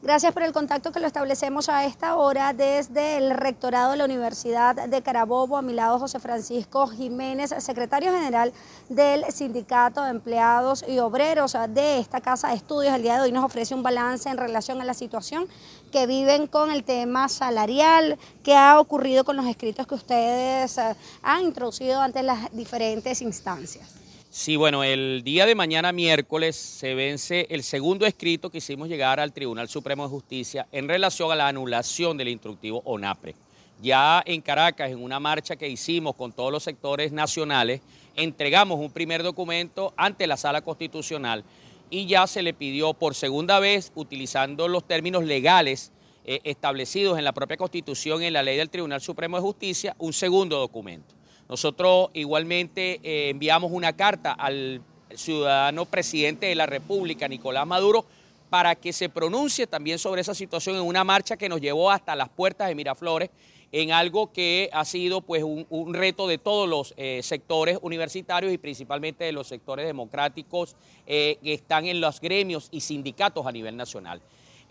Gracias 0.02 0.32
por 0.32 0.42
el 0.42 0.52
contacto 0.52 0.92
que 0.92 1.00
lo 1.00 1.06
establecemos 1.06 1.68
a 1.68 1.84
esta 1.84 2.16
hora 2.16 2.54
desde 2.54 3.18
el 3.18 3.30
rectorado 3.30 3.90
de 3.90 3.98
la 3.98 4.06
Universidad 4.06 4.88
de 4.88 5.02
Carabobo. 5.02 5.58
A 5.58 5.62
mi 5.62 5.74
lado 5.74 5.98
José 5.98 6.18
Francisco 6.18 6.86
Jiménez, 6.86 7.54
secretario 7.58 8.10
general 8.10 8.54
del 8.88 9.24
Sindicato 9.26 10.02
de 10.02 10.10
Empleados 10.10 10.86
y 10.88 10.98
Obreros 11.00 11.54
de 11.68 11.98
esta 11.98 12.22
Casa 12.22 12.48
de 12.48 12.54
Estudios. 12.54 12.94
El 12.94 13.02
día 13.02 13.16
de 13.16 13.22
hoy 13.22 13.32
nos 13.32 13.44
ofrece 13.44 13.74
un 13.74 13.82
balance 13.82 14.30
en 14.30 14.38
relación 14.38 14.80
a 14.80 14.84
la 14.86 14.94
situación 14.94 15.46
que 15.90 16.06
viven 16.06 16.46
con 16.46 16.70
el 16.70 16.84
tema 16.84 17.28
salarial, 17.28 18.18
que 18.42 18.54
ha 18.54 18.80
ocurrido 18.80 19.24
con 19.24 19.36
los 19.36 19.46
escritos 19.46 19.86
que 19.86 19.94
ustedes 19.94 20.78
eh, 20.78 20.94
han 21.22 21.42
introducido 21.44 22.00
ante 22.00 22.22
las 22.22 22.50
diferentes 22.52 23.20
instancias. 23.22 23.96
Sí, 24.32 24.54
bueno, 24.54 24.84
el 24.84 25.22
día 25.24 25.44
de 25.44 25.56
mañana 25.56 25.90
miércoles 25.90 26.54
se 26.54 26.94
vence 26.94 27.48
el 27.50 27.64
segundo 27.64 28.06
escrito 28.06 28.48
que 28.48 28.58
hicimos 28.58 28.88
llegar 28.88 29.18
al 29.18 29.32
Tribunal 29.32 29.68
Supremo 29.68 30.04
de 30.04 30.10
Justicia 30.10 30.68
en 30.70 30.88
relación 30.88 31.32
a 31.32 31.34
la 31.34 31.48
anulación 31.48 32.16
del 32.16 32.28
instructivo 32.28 32.80
ONAPRE. 32.84 33.34
Ya 33.82 34.22
en 34.24 34.40
Caracas, 34.40 34.90
en 34.90 35.02
una 35.02 35.18
marcha 35.18 35.56
que 35.56 35.68
hicimos 35.68 36.14
con 36.14 36.32
todos 36.32 36.52
los 36.52 36.62
sectores 36.62 37.10
nacionales, 37.10 37.80
entregamos 38.14 38.78
un 38.78 38.92
primer 38.92 39.22
documento 39.22 39.92
ante 39.96 40.28
la 40.28 40.36
Sala 40.36 40.60
Constitucional 40.60 41.42
y 41.90 42.06
ya 42.06 42.26
se 42.26 42.42
le 42.42 42.54
pidió 42.54 42.94
por 42.94 43.14
segunda 43.14 43.58
vez, 43.58 43.92
utilizando 43.94 44.68
los 44.68 44.86
términos 44.86 45.24
legales 45.24 45.92
eh, 46.24 46.40
establecidos 46.44 47.18
en 47.18 47.24
la 47.24 47.32
propia 47.32 47.56
Constitución 47.56 48.22
y 48.22 48.26
en 48.26 48.32
la 48.32 48.42
ley 48.42 48.56
del 48.56 48.70
Tribunal 48.70 49.00
Supremo 49.00 49.36
de 49.36 49.42
Justicia, 49.42 49.96
un 49.98 50.12
segundo 50.12 50.58
documento. 50.58 51.14
Nosotros 51.48 52.10
igualmente 52.14 53.00
eh, 53.02 53.30
enviamos 53.30 53.72
una 53.72 53.94
carta 53.94 54.32
al 54.32 54.80
ciudadano 55.14 55.84
presidente 55.86 56.46
de 56.46 56.54
la 56.54 56.66
República, 56.66 57.26
Nicolás 57.26 57.66
Maduro, 57.66 58.04
para 58.48 58.74
que 58.74 58.92
se 58.92 59.08
pronuncie 59.08 59.66
también 59.66 59.98
sobre 59.98 60.20
esa 60.20 60.34
situación 60.34 60.76
en 60.76 60.82
una 60.82 61.02
marcha 61.02 61.36
que 61.36 61.48
nos 61.48 61.60
llevó 61.60 61.90
hasta 61.90 62.14
las 62.14 62.28
puertas 62.28 62.68
de 62.68 62.74
Miraflores, 62.74 63.30
en 63.72 63.92
algo 63.92 64.32
que 64.32 64.68
ha 64.72 64.84
sido 64.84 65.20
pues 65.20 65.42
un, 65.42 65.94
reto 65.94 66.26
de 66.26 66.38
todos 66.38 66.68
los 66.68 66.94
eh, 66.96 67.20
sectores 67.22 67.78
universitarios 67.82 68.52
y 68.52 68.58
principalmente 68.58 69.24
de 69.24 69.32
los 69.32 69.46
sectores 69.46 69.86
democráticos 69.86 70.76
eh, 71.06 71.38
que 71.42 71.54
están 71.54 71.86
en 71.86 72.00
los 72.00 72.20
gremios 72.20 72.68
y 72.72 72.80
sindicatos 72.80 73.46
a 73.46 73.52
nivel 73.52 73.76
nacional. 73.76 74.20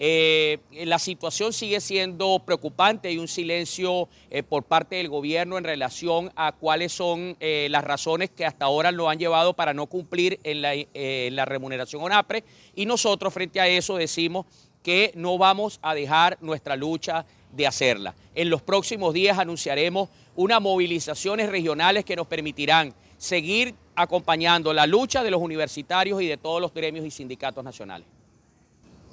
Eh, 0.02 0.60
la 0.86 0.98
situación 0.98 1.52
sigue 1.52 1.82
siendo 1.82 2.42
preocupante, 2.46 3.10
hay 3.10 3.18
un 3.18 3.28
silencio 3.28 4.08
eh, 4.30 4.44
por 4.44 4.64
parte 4.64 4.96
del 4.96 5.10
gobierno 5.10 5.58
en 5.58 5.66
relación 5.66 6.32
a 6.38 6.54
cuáles 6.54 6.94
son 6.94 7.36
eh, 7.42 7.68
las 7.70 7.84
razones 7.84 8.30
que 8.30 8.46
hasta 8.46 8.64
ahora 8.64 8.94
lo 8.94 9.10
han 9.10 9.20
llevado 9.20 9.54
para 9.56 9.74
no 9.74 9.88
cumplir 9.88 10.40
en 10.44 11.36
la 11.36 11.44
remuneración 11.44 12.02
ONAPRE 12.02 12.46
y 12.76 12.86
nosotros 12.86 13.34
frente 13.34 13.60
a 13.60 13.68
eso 13.68 13.98
decimos 13.98 14.46
que 14.84 15.12
no 15.16 15.38
vamos 15.38 15.80
a 15.82 15.94
dejar 15.94 16.38
nuestra 16.40 16.78
lucha 16.78 17.26
de 17.52 17.68
hacerla. 17.68 18.16
En 18.36 18.50
los 18.50 18.62
próximos 18.62 19.14
días 19.14 19.38
anunciaremos 19.38 20.08
unas 20.38 20.62
movilizaciones 20.62 21.50
regionales 21.50 22.06
que 22.06 22.16
nos 22.16 22.28
permitirán 22.28 22.94
seguir 23.18 23.76
acompañando 23.96 24.74
la 24.74 24.88
lucha 24.88 25.24
de 25.24 25.32
los 25.32 25.42
universitarios 25.42 26.22
y 26.22 26.28
de 26.28 26.38
todos 26.38 26.62
los 26.62 26.74
gremios 26.74 27.06
y 27.06 27.12
sindicatos 27.12 27.66
nacionales. 27.66 28.08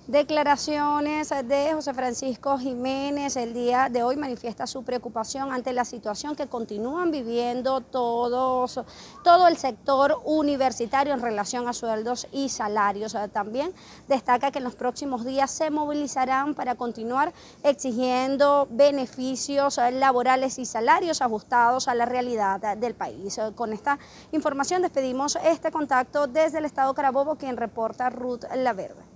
Declaraciones 0.06 1.30
de 1.30 1.72
José 1.72 1.92
Francisco 1.92 2.56
Jiménez 2.58 3.34
el 3.34 3.52
día 3.52 3.88
de 3.90 4.04
hoy 4.04 4.14
manifiesta 4.14 4.68
su 4.68 4.84
preocupación 4.84 5.50
ante 5.50 5.72
la 5.72 5.84
situación 5.84 6.36
que 6.36 6.46
continúan 6.46 7.10
viviendo 7.10 7.80
todos, 7.80 8.80
todo 9.24 9.48
el 9.48 9.56
sector 9.56 10.16
universitario 10.24 11.12
en 11.12 11.20
relación 11.20 11.66
a 11.66 11.72
sueldos 11.72 12.28
y 12.30 12.50
salarios. 12.50 13.16
También 13.32 13.74
destaca 14.06 14.52
que 14.52 14.58
en 14.58 14.64
los 14.64 14.76
próximos 14.76 15.24
días 15.24 15.50
se 15.50 15.70
movilizarán 15.70 16.54
para 16.54 16.76
continuar 16.76 17.32
exigiendo 17.64 18.68
beneficios 18.70 19.80
laborales 19.90 20.60
y 20.60 20.66
salarios 20.66 21.20
ajustados 21.20 21.88
a 21.88 21.96
la 21.96 22.06
realidad 22.06 22.76
del 22.76 22.94
país. 22.94 23.40
Con 23.56 23.72
esta 23.72 23.98
información 24.30 24.82
despedimos 24.82 25.36
este 25.42 25.72
contacto 25.72 26.28
desde 26.28 26.58
el 26.58 26.64
Estado 26.64 26.94
Carabobo, 26.94 27.34
quien 27.34 27.56
reporta 27.56 28.08
Ruth 28.08 28.44
Laverde. 28.54 29.15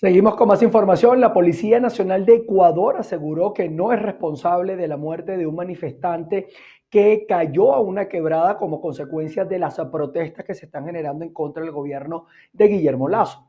Seguimos 0.00 0.34
con 0.34 0.48
más 0.48 0.62
información. 0.62 1.20
La 1.20 1.34
Policía 1.34 1.78
Nacional 1.78 2.24
de 2.24 2.36
Ecuador 2.36 2.96
aseguró 2.96 3.52
que 3.52 3.68
no 3.68 3.92
es 3.92 4.00
responsable 4.00 4.74
de 4.74 4.88
la 4.88 4.96
muerte 4.96 5.36
de 5.36 5.46
un 5.46 5.54
manifestante 5.54 6.48
que 6.88 7.26
cayó 7.28 7.74
a 7.74 7.80
una 7.80 8.08
quebrada 8.08 8.56
como 8.56 8.80
consecuencia 8.80 9.44
de 9.44 9.58
las 9.58 9.78
protestas 9.92 10.46
que 10.46 10.54
se 10.54 10.64
están 10.64 10.86
generando 10.86 11.22
en 11.22 11.34
contra 11.34 11.62
del 11.62 11.72
gobierno 11.72 12.24
de 12.50 12.68
Guillermo 12.68 13.10
Lazo. 13.10 13.46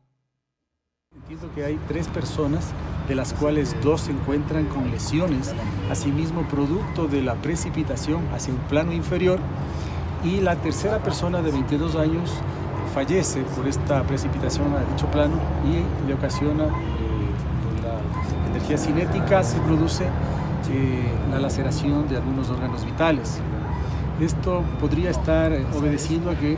Entiendo 1.16 1.50
que 1.56 1.64
hay 1.64 1.80
tres 1.88 2.10
personas, 2.10 2.74
de 3.08 3.16
las 3.16 3.34
cuales 3.34 3.74
dos 3.82 4.02
se 4.02 4.12
encuentran 4.12 4.66
con 4.66 4.92
lesiones, 4.92 5.56
asimismo 5.90 6.46
producto 6.50 7.08
de 7.08 7.22
la 7.22 7.36
precipitación 7.36 8.28
hacia 8.34 8.54
un 8.54 8.60
plano 8.68 8.92
inferior, 8.92 9.40
y 10.26 10.42
la 10.42 10.58
tercera 10.58 11.00
persona 11.00 11.42
de 11.42 11.52
22 11.52 11.96
años 11.96 12.44
fallece 12.94 13.42
por 13.56 13.68
esta 13.68 14.04
precipitación 14.04 14.68
a 14.74 14.92
dicho 14.92 15.08
plano 15.08 15.36
y 15.66 16.08
le 16.08 16.14
ocasiona 16.14 16.66
eh, 16.66 16.70
la 17.84 18.50
energía 18.52 18.78
cinética, 18.78 19.44
se 19.44 19.60
produce 19.60 20.06
eh, 20.06 21.12
la 21.32 21.40
laceración 21.40 22.08
de 22.08 22.18
algunos 22.18 22.50
órganos 22.50 22.86
vitales. 22.86 23.40
Esto 24.20 24.64
podría 24.80 25.10
estar 25.10 25.52
obedeciendo 25.76 26.32
a 26.32 26.36
que 26.36 26.58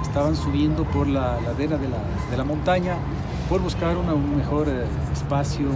estaban 0.00 0.34
subiendo 0.36 0.84
por 0.84 1.06
la 1.06 1.40
ladera 1.40 1.76
de 1.76 1.88
la, 1.88 1.98
de 2.30 2.36
la 2.36 2.44
montaña 2.44 2.96
por 3.48 3.60
buscar 3.60 3.96
un 3.96 4.36
mejor 4.36 4.68
eh, 4.68 4.84
espacio 5.12 5.68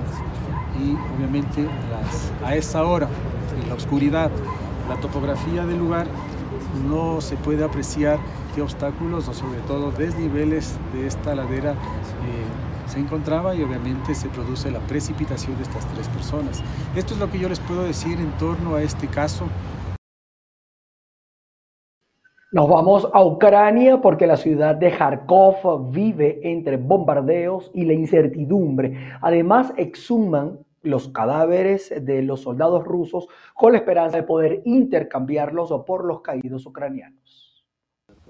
y 0.82 0.96
obviamente 1.16 1.62
las, 1.62 2.32
a 2.44 2.54
esa 2.54 2.84
hora, 2.84 3.08
en 3.60 3.68
la 3.68 3.74
oscuridad, 3.74 4.30
la 4.88 4.96
topografía 4.96 5.66
del 5.66 5.78
lugar 5.78 6.06
no 6.88 7.20
se 7.20 7.36
puede 7.36 7.64
apreciar 7.64 8.18
obstáculos 8.62 9.28
o 9.28 9.34
sobre 9.34 9.60
todo 9.60 9.90
desniveles 9.90 10.78
de 10.92 11.06
esta 11.06 11.34
ladera 11.34 11.72
eh, 11.72 12.86
se 12.86 12.98
encontraba 13.00 13.54
y 13.54 13.62
obviamente 13.62 14.14
se 14.14 14.28
produce 14.28 14.70
la 14.70 14.80
precipitación 14.80 15.56
de 15.56 15.64
estas 15.64 15.86
tres 15.92 16.08
personas. 16.08 16.62
Esto 16.94 17.14
es 17.14 17.20
lo 17.20 17.30
que 17.30 17.38
yo 17.38 17.48
les 17.48 17.60
puedo 17.60 17.82
decir 17.82 18.18
en 18.18 18.30
torno 18.38 18.76
a 18.76 18.82
este 18.82 19.08
caso. 19.08 19.46
Nos 22.52 22.68
vamos 22.68 23.08
a 23.12 23.24
Ucrania 23.24 24.00
porque 24.00 24.26
la 24.26 24.36
ciudad 24.36 24.76
de 24.76 24.90
Kharkov 24.90 25.90
vive 25.90 26.40
entre 26.42 26.76
bombardeos 26.76 27.70
y 27.74 27.84
la 27.84 27.92
incertidumbre. 27.92 29.10
Además, 29.20 29.74
exhuman 29.76 30.60
los 30.82 31.08
cadáveres 31.08 31.92
de 32.00 32.22
los 32.22 32.42
soldados 32.42 32.84
rusos 32.84 33.28
con 33.54 33.72
la 33.72 33.78
esperanza 33.78 34.16
de 34.16 34.22
poder 34.22 34.62
intercambiarlos 34.64 35.74
por 35.84 36.04
los 36.04 36.20
caídos 36.20 36.64
ucranianos. 36.64 37.35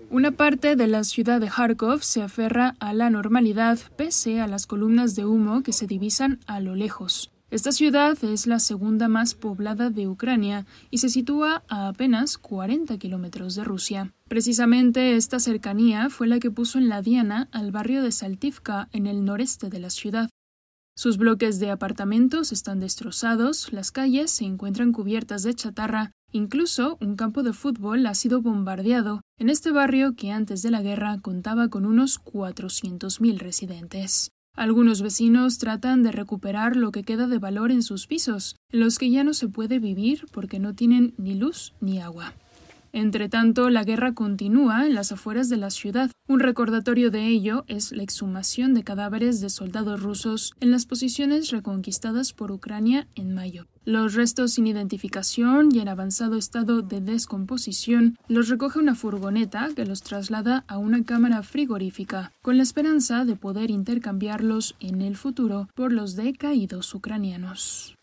Una 0.09 0.31
parte 0.31 0.77
de 0.77 0.87
la 0.87 1.03
ciudad 1.03 1.41
de 1.41 1.49
Kharkov 1.49 2.03
se 2.03 2.23
aferra 2.23 2.77
a 2.79 2.95
la 2.95 3.11
normalidad 3.11 3.79
pese 3.97 4.41
a 4.41 4.47
las 4.47 4.67
columnas 4.67 5.17
de 5.17 5.25
humo 5.27 5.63
que 5.65 5.73
se 5.73 5.89
divisan 5.89 6.39
a 6.47 6.61
lo 6.61 6.77
lejos. 6.77 7.33
Esta 7.51 7.73
ciudad 7.73 8.17
es 8.23 8.47
la 8.47 8.61
segunda 8.61 9.09
más 9.09 9.35
poblada 9.35 9.91
de 9.91 10.07
Ucrania 10.07 10.65
y 10.91 10.99
se 10.99 11.09
sitúa 11.09 11.65
a 11.69 11.89
apenas 11.89 12.39
40 12.39 12.99
kilómetros 12.99 13.57
de 13.57 13.65
Rusia. 13.65 14.13
Precisamente 14.29 15.17
esta 15.17 15.41
cercanía 15.41 16.09
fue 16.09 16.29
la 16.29 16.39
que 16.39 16.51
puso 16.53 16.79
en 16.79 16.89
la 16.89 17.03
diana 17.03 17.49
al 17.51 17.73
barrio 17.73 18.03
de 18.03 18.13
Saltivka 18.13 18.89
en 18.93 19.07
el 19.07 19.25
noreste 19.25 19.71
de 19.71 19.81
la 19.81 19.91
ciudad. 19.91 20.31
Sus 20.95 21.19
bloques 21.19 21.59
de 21.59 21.71
apartamentos 21.71 22.53
están 22.53 22.81
destrozados, 22.81 23.73
las 23.73 23.91
calles 23.91 24.31
se 24.31 24.45
encuentran 24.45 24.93
cubiertas 24.93 25.43
de 25.43 25.55
chatarra 25.55 26.13
Incluso 26.33 26.99
un 27.01 27.17
campo 27.17 27.43
de 27.43 27.53
fútbol 27.53 28.05
ha 28.07 28.15
sido 28.15 28.43
bombardeado 28.43 29.23
en 29.39 29.51
este 29.51 29.71
barrio 29.71 30.15
que 30.15 30.33
antes 30.33 30.63
de 30.63 30.71
la 30.71 30.83
guerra 30.83 31.19
contaba 31.21 31.69
con 31.69 31.85
unos 31.85 32.23
400.000 32.23 33.39
residentes. 33.39 34.31
Algunos 34.55 35.03
vecinos 35.03 35.59
tratan 35.59 36.03
de 36.03 36.13
recuperar 36.13 36.77
lo 36.77 36.91
que 36.91 37.03
queda 37.03 37.27
de 37.27 37.39
valor 37.39 37.71
en 37.71 37.83
sus 37.83 38.07
pisos, 38.07 38.57
en 38.73 38.81
los 38.81 38.99
que 38.99 39.11
ya 39.11 39.23
no 39.23 39.35
se 39.35 39.49
puede 39.49 39.79
vivir 39.79 40.27
porque 40.33 40.59
no 40.59 40.75
tienen 40.75 41.13
ni 41.19 41.35
luz 41.35 41.75
ni 41.81 41.99
agua. 42.01 42.33
Entre 42.97 43.29
tanto, 43.29 43.69
la 43.69 43.85
guerra 43.85 44.15
continúa 44.15 44.87
en 44.87 44.95
las 44.95 45.13
afueras 45.13 45.51
de 45.51 45.59
la 45.59 45.69
ciudad. 45.69 46.11
Un 46.29 46.41
recordatorio 46.41 47.11
de 47.11 47.27
ello 47.27 47.67
es 47.69 47.93
la 47.93 48.03
exhumación 48.03 48.73
de 48.73 48.85
cadáveres 48.85 49.43
de 49.43 49.51
soldados 49.51 50.03
rusos 50.03 50.55
en 50.61 50.71
las 50.71 50.87
posiciones 50.87 51.51
reconquistadas 51.51 52.33
por 52.33 52.51
Ucrania 52.51 53.07
en 53.15 53.35
mayo. 53.35 53.67
Los 53.85 54.15
restos 54.15 54.55
sin 54.55 54.67
identificación 54.67 55.69
y 55.75 55.81
en 55.81 55.89
avanzado 55.89 56.39
estado 56.39 56.81
de 56.81 57.03
descomposición 57.03 58.17
los 58.29 58.49
recoge 58.49 58.79
una 58.79 58.95
furgoneta 58.95 59.69
que 59.77 59.85
los 59.85 60.03
traslada 60.03 60.65
a 60.67 60.79
una 60.79 61.05
cámara 61.05 61.43
frigorífica, 61.43 62.33
con 62.41 62.57
la 62.57 62.63
esperanza 62.63 63.27
de 63.27 63.37
poder 63.37 63.71
intercambiarlos 63.71 64.75
en 64.81 65.03
el 65.03 65.19
futuro 65.19 65.69
por 65.75 65.93
los 65.93 66.17
decaídos 66.17 66.95
ucranianos. 66.95 67.96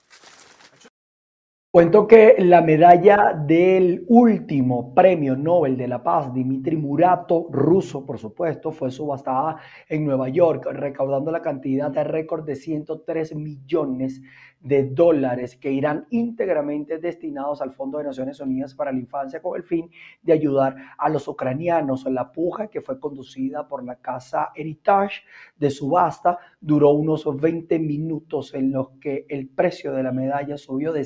Cuento 1.76 2.06
que 2.06 2.36
la 2.38 2.62
medalla 2.62 3.34
del 3.34 4.06
último 4.08 4.94
premio 4.94 5.36
Nobel 5.36 5.76
de 5.76 5.88
la 5.88 6.04
Paz, 6.04 6.32
Dimitri 6.32 6.78
Murato, 6.78 7.48
ruso 7.50 8.06
por 8.06 8.20
supuesto, 8.20 8.72
fue 8.72 8.92
subastada 8.92 9.58
en 9.90 10.06
Nueva 10.06 10.30
York, 10.30 10.68
recaudando 10.72 11.32
la 11.32 11.42
cantidad 11.42 11.90
de 11.90 12.04
récord 12.04 12.46
de 12.46 12.58
103 12.58 13.34
millones 13.34 14.22
de 14.64 14.86
dólares 14.86 15.58
que 15.58 15.72
irán 15.72 16.08
íntegramente 16.10 16.98
destinados 16.98 17.62
al 17.62 17.74
Fondo 17.74 17.98
de 17.98 18.06
Naciones 18.06 18.40
Unidas 18.40 18.74
para 18.74 18.94
la 18.94 19.00
Infancia 19.00 19.42
con 19.42 19.58
el 19.58 19.64
fin 19.64 19.90
de 20.22 20.32
ayudar 20.32 20.76
a 20.98 21.10
los 21.10 21.28
ucranianos. 21.28 22.06
La 22.06 22.32
puja 22.32 22.68
que 22.68 22.82
fue 22.82 23.00
conducida 23.00 23.68
por 23.68 23.84
la 23.84 23.98
casa 23.98 24.52
Heritage 24.56 25.24
de 25.58 25.70
subasta 25.70 26.40
duró 26.62 26.92
unos 26.92 27.26
20 27.36 27.78
minutos 27.80 28.54
en 28.54 28.72
los 28.72 28.92
que 29.02 29.26
el 29.28 29.50
precio 29.50 29.92
de 29.92 30.04
la 30.04 30.14
medalla 30.14 30.58
subió 30.58 30.94
de 30.94 31.04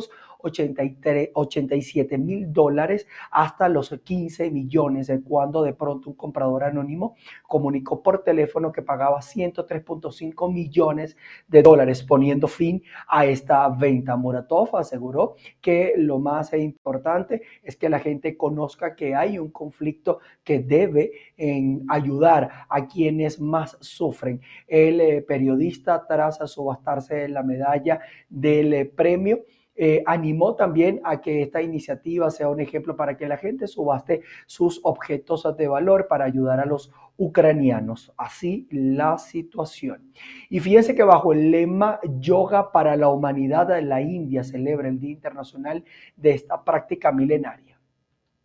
787 0.00 2.18
mil 2.18 2.52
dólares 2.52 3.06
hasta 3.30 3.68
los 3.68 3.94
15 4.04 4.50
millones, 4.50 5.12
cuando 5.24 5.62
de 5.62 5.74
pronto 5.74 6.10
un 6.10 6.16
comprador 6.16 6.64
anónimo 6.64 7.14
comunicó 7.46 8.02
por 8.02 8.22
teléfono 8.22 8.72
que 8.72 8.82
pagaba 8.82 9.20
103.5 9.20 10.52
millones 10.52 11.16
de 11.48 11.62
dólares, 11.62 12.02
poniendo 12.02 12.48
fin 12.48 12.82
a 13.08 13.26
esta 13.26 13.68
venta. 13.68 14.16
Muratov 14.16 14.76
aseguró 14.76 15.36
que 15.60 15.94
lo 15.96 16.18
más 16.18 16.52
importante 16.54 17.42
es 17.62 17.76
que 17.76 17.88
la 17.88 17.98
gente 17.98 18.36
conozca 18.36 18.94
que 18.94 19.14
hay 19.14 19.38
un 19.38 19.50
conflicto 19.50 20.20
que 20.44 20.60
debe 20.60 21.12
en 21.36 21.84
ayudar 21.88 22.50
a 22.68 22.86
quienes 22.86 23.40
más 23.40 23.76
sufren. 23.80 24.40
El 24.66 25.00
eh, 25.00 25.22
periodista, 25.22 26.06
tras 26.06 26.38
subastarse 26.50 27.28
la 27.28 27.42
medalla 27.42 28.00
del 28.28 28.74
eh, 28.74 28.84
premio, 28.84 29.44
eh, 29.76 30.02
animó 30.06 30.54
también 30.54 31.00
a 31.04 31.20
que 31.20 31.42
esta 31.42 31.60
iniciativa 31.62 32.30
sea 32.30 32.48
un 32.48 32.60
ejemplo 32.60 32.96
para 32.96 33.16
que 33.16 33.28
la 33.28 33.36
gente 33.36 33.66
subaste 33.66 34.22
sus 34.46 34.80
objetos 34.82 35.46
de 35.56 35.68
valor 35.68 36.06
para 36.08 36.24
ayudar 36.24 36.60
a 36.60 36.66
los 36.66 36.90
ucranianos. 37.16 38.12
Así 38.16 38.66
la 38.70 39.18
situación. 39.18 40.12
Y 40.48 40.60
fíjense 40.60 40.94
que 40.94 41.02
bajo 41.02 41.32
el 41.32 41.50
lema 41.50 42.00
Yoga 42.20 42.72
para 42.72 42.96
la 42.96 43.08
Humanidad, 43.08 43.68
la 43.82 44.00
India 44.00 44.44
celebra 44.44 44.88
el 44.88 44.98
Día 44.98 45.12
Internacional 45.12 45.84
de 46.16 46.30
esta 46.30 46.62
práctica 46.64 47.12
milenaria. 47.12 47.78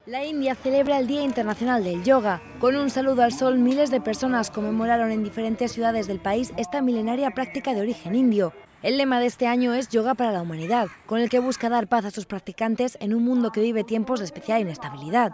La 0.08 0.26
India 0.26 0.56
celebra 0.56 0.98
el 0.98 1.06
Día 1.06 1.22
Internacional 1.22 1.84
del 1.84 2.04
Yoga. 2.04 2.42
Con 2.60 2.76
un 2.76 2.90
saludo 2.90 3.22
al 3.22 3.34
sol, 3.34 3.60
miles 3.60 3.92
de 3.92 4.02
personas 4.02 4.50
conmemoraron 4.50 5.12
en 5.12 5.24
diferentes 5.24 5.74
ciudades 5.74 6.08
del 6.08 6.20
país 6.20 6.52
esta 6.58 6.82
milenaria 6.82 7.30
práctica 7.32 7.76
de 7.76 7.82
origen 7.82 8.16
indio. 8.16 8.52
El 8.84 8.98
lema 8.98 9.20
de 9.20 9.28
este 9.28 9.46
año 9.46 9.76
es 9.76 9.90
Yoga 9.90 10.16
para 10.16 10.32
la 10.32 10.42
Humanidad, 10.42 10.88
con 11.06 11.20
el 11.20 11.30
que 11.30 11.38
busca 11.38 11.70
dar 11.70 11.88
paz 11.88 12.06
a 12.06 12.10
sus 12.10 12.26
practicantes 12.26 12.98
en 13.00 13.14
un 13.14 13.24
mundo 13.24 13.52
que 13.52 13.62
vive 13.62 13.84
tiempos 13.84 14.18
de 14.18 14.26
especial 14.26 14.60
inestabilidad. 14.60 15.34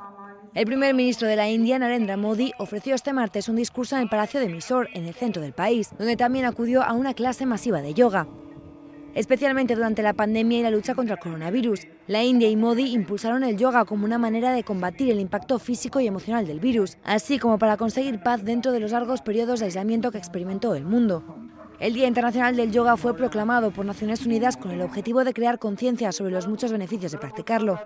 El 0.54 0.66
primer 0.66 0.94
ministro 0.94 1.30
de 1.30 1.38
la 1.38 1.48
India, 1.48 1.80
Narendra 1.80 2.18
Modi, 2.18 2.52
ofreció 2.60 2.94
este 2.94 3.14
martes 3.14 3.48
un 3.48 3.56
discurso 3.56 3.96
en 3.96 4.02
el 4.02 4.10
Palacio 4.10 4.42
de 4.42 4.50
Mysore, 4.50 4.90
en 4.94 5.06
el 5.06 5.14
centro 5.14 5.42
del 5.42 5.54
país, 5.54 5.92
donde 5.98 6.18
también 6.18 6.44
acudió 6.44 6.84
a 6.84 6.92
una 6.92 7.14
clase 7.14 7.46
masiva 7.46 7.82
de 7.82 7.94
yoga. 7.94 8.28
Especialmente 9.16 9.76
durante 9.76 10.04
la 10.04 10.14
pandemia 10.14 10.60
y 10.60 10.64
la 10.64 10.70
lucha 10.70 10.94
contra 10.94 11.16
el 11.16 11.22
coronavirus, 11.22 11.88
la 12.08 12.26
India 12.26 12.50
y 12.50 12.58
Modi 12.58 12.92
impulsaron 12.94 13.46
el 13.46 13.56
yoga 13.56 13.86
como 13.86 14.04
una 14.04 14.18
manera 14.18 14.52
de 14.52 14.66
combatir 14.66 15.10
el 15.10 15.22
impacto 15.22 15.58
físico 15.58 16.02
y 16.02 16.08
emocional 16.08 16.46
del 16.46 16.60
virus, 16.60 16.98
así 17.06 17.40
como 17.40 17.58
para 17.58 17.78
conseguir 17.78 18.22
paz 18.22 18.44
dentro 18.44 18.74
de 18.74 18.82
los 18.82 18.92
largos 18.92 19.22
periodos 19.22 19.62
de 19.62 19.68
aislamiento 19.68 20.12
que 20.12 20.18
experimentó 20.18 20.76
el 20.76 20.84
mundo. 20.84 21.37
El 21.80 21.94
Día 21.94 22.08
Internacional 22.08 22.56
del 22.56 22.72
Yoga 22.72 22.98
fue 22.98 23.16
proclamado 23.16 23.70
por 23.70 23.86
Naciones 23.86 24.26
Unidas 24.26 24.58
con 24.58 24.72
el 24.72 24.82
objetivo 24.82 25.24
de 25.24 25.34
crear 25.34 25.60
conciencia 25.60 26.12
sobre 26.12 26.32
los 26.32 26.48
muchos 26.48 26.72
beneficios 26.72 27.12
de 27.12 27.20
practicarlo. 27.20 27.80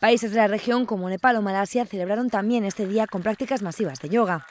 Países 0.00 0.30
de 0.30 0.38
la 0.38 0.46
región 0.46 0.86
como 0.86 1.10
Nepal 1.10 1.36
o 1.36 1.42
Malasia 1.42 1.84
celebraron 1.84 2.30
también 2.30 2.64
este 2.64 2.86
día 2.86 3.06
con 3.06 3.22
prácticas 3.22 3.60
masivas 3.60 4.00
de 4.00 4.08
yoga. 4.08 4.46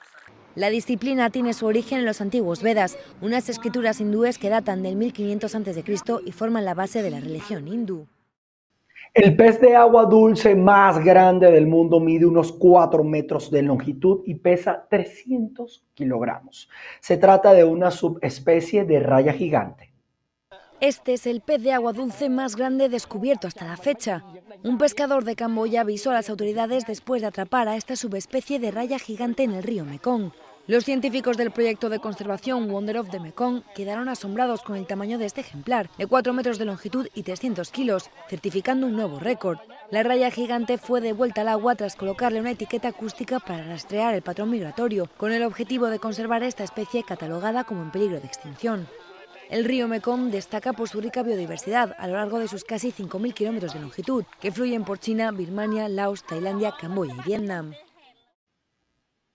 La 0.53 0.69
disciplina 0.69 1.31
tiene 1.31 1.53
su 1.53 1.65
origen 1.65 1.99
en 1.99 2.05
los 2.05 2.21
antiguos 2.21 2.61
Vedas, 2.61 2.97
unas 3.21 3.49
escrituras 3.49 3.99
hindúes 3.99 4.37
que 4.37 4.49
datan 4.49 4.83
del 4.83 4.95
1500 4.97 5.55
a.C. 5.55 5.83
y 6.23 6.31
forman 6.31 6.63
la 6.63 6.75
base 6.75 7.01
de 7.01 7.09
la 7.09 7.19
religión 7.19 7.67
hindú. 7.67 8.07
El 9.15 9.33
pez 9.37 9.61
de 9.61 9.77
agua 9.77 10.03
dulce 10.07 10.55
más 10.55 11.01
grande 11.01 11.49
del 11.49 11.67
mundo 11.67 12.01
mide 12.01 12.25
unos 12.25 12.51
4 12.51 13.01
metros 13.01 13.49
de 13.49 13.61
longitud 13.61 14.23
y 14.25 14.35
pesa 14.35 14.87
300 14.89 15.85
kilogramos. 15.93 16.67
Se 16.99 17.15
trata 17.15 17.53
de 17.53 17.63
una 17.63 17.91
subespecie 17.91 18.83
de 18.83 18.99
raya 18.99 19.31
gigante. 19.31 19.93
Este 20.81 21.13
es 21.13 21.27
el 21.27 21.39
pez 21.39 21.63
de 21.63 21.71
agua 21.71 21.93
dulce 21.93 22.27
más 22.27 22.57
grande 22.57 22.89
descubierto 22.89 23.47
hasta 23.47 23.65
la 23.65 23.77
fecha. 23.77 24.25
Un 24.65 24.77
pescador 24.77 25.23
de 25.23 25.37
Camboya 25.37 25.81
avisó 25.81 26.11
a 26.11 26.15
las 26.15 26.29
autoridades 26.29 26.85
después 26.85 27.21
de 27.21 27.29
atrapar 27.29 27.69
a 27.69 27.77
esta 27.77 27.95
subespecie 27.95 28.59
de 28.59 28.71
raya 28.71 28.99
gigante 28.99 29.43
en 29.43 29.53
el 29.53 29.63
río 29.63 29.85
Mekong. 29.85 30.33
Los 30.67 30.83
científicos 30.83 31.37
del 31.37 31.51
proyecto 31.51 31.89
de 31.89 31.99
conservación 31.99 32.67
Wonder 32.67 32.97
of 32.97 33.11
the 33.11 33.19
Mekong 33.19 33.61
quedaron 33.75 34.09
asombrados 34.09 34.63
con 34.63 34.75
el 34.75 34.87
tamaño 34.87 35.19
de 35.19 35.27
este 35.27 35.41
ejemplar, 35.41 35.91
de 35.99 36.07
4 36.07 36.33
metros 36.33 36.57
de 36.57 36.65
longitud 36.65 37.07
y 37.13 37.21
300 37.21 37.69
kilos, 37.69 38.09
certificando 38.27 38.87
un 38.87 38.95
nuevo 38.95 39.19
récord. 39.19 39.59
La 39.91 40.01
raya 40.01 40.31
gigante 40.31 40.79
fue 40.79 41.01
devuelta 41.01 41.41
al 41.41 41.49
agua 41.49 41.75
tras 41.75 41.95
colocarle 41.95 42.39
una 42.39 42.49
etiqueta 42.49 42.87
acústica 42.87 43.39
para 43.39 43.63
rastrear 43.63 44.15
el 44.15 44.23
patrón 44.23 44.49
migratorio, 44.49 45.07
con 45.17 45.31
el 45.31 45.43
objetivo 45.43 45.85
de 45.85 45.99
conservar 45.99 46.41
esta 46.41 46.63
especie 46.63 47.03
catalogada 47.03 47.63
como 47.63 47.83
en 47.83 47.91
peligro 47.91 48.19
de 48.19 48.25
extinción. 48.25 48.87
El 49.51 49.65
río 49.65 49.87
Mekong 49.87 50.31
destaca 50.31 50.73
por 50.73 50.89
su 50.89 50.99
rica 50.99 51.21
biodiversidad 51.21 51.95
a 51.99 52.07
lo 52.07 52.15
largo 52.15 52.39
de 52.39 52.47
sus 52.47 52.63
casi 52.63 52.91
5.000 52.91 53.35
kilómetros 53.35 53.75
de 53.75 53.81
longitud, 53.81 54.25
que 54.41 54.51
fluyen 54.51 54.83
por 54.83 54.97
China, 54.97 55.29
Birmania, 55.29 55.87
Laos, 55.89 56.23
Tailandia, 56.23 56.73
Camboya 56.81 57.13
y 57.19 57.21
Vietnam. 57.21 57.75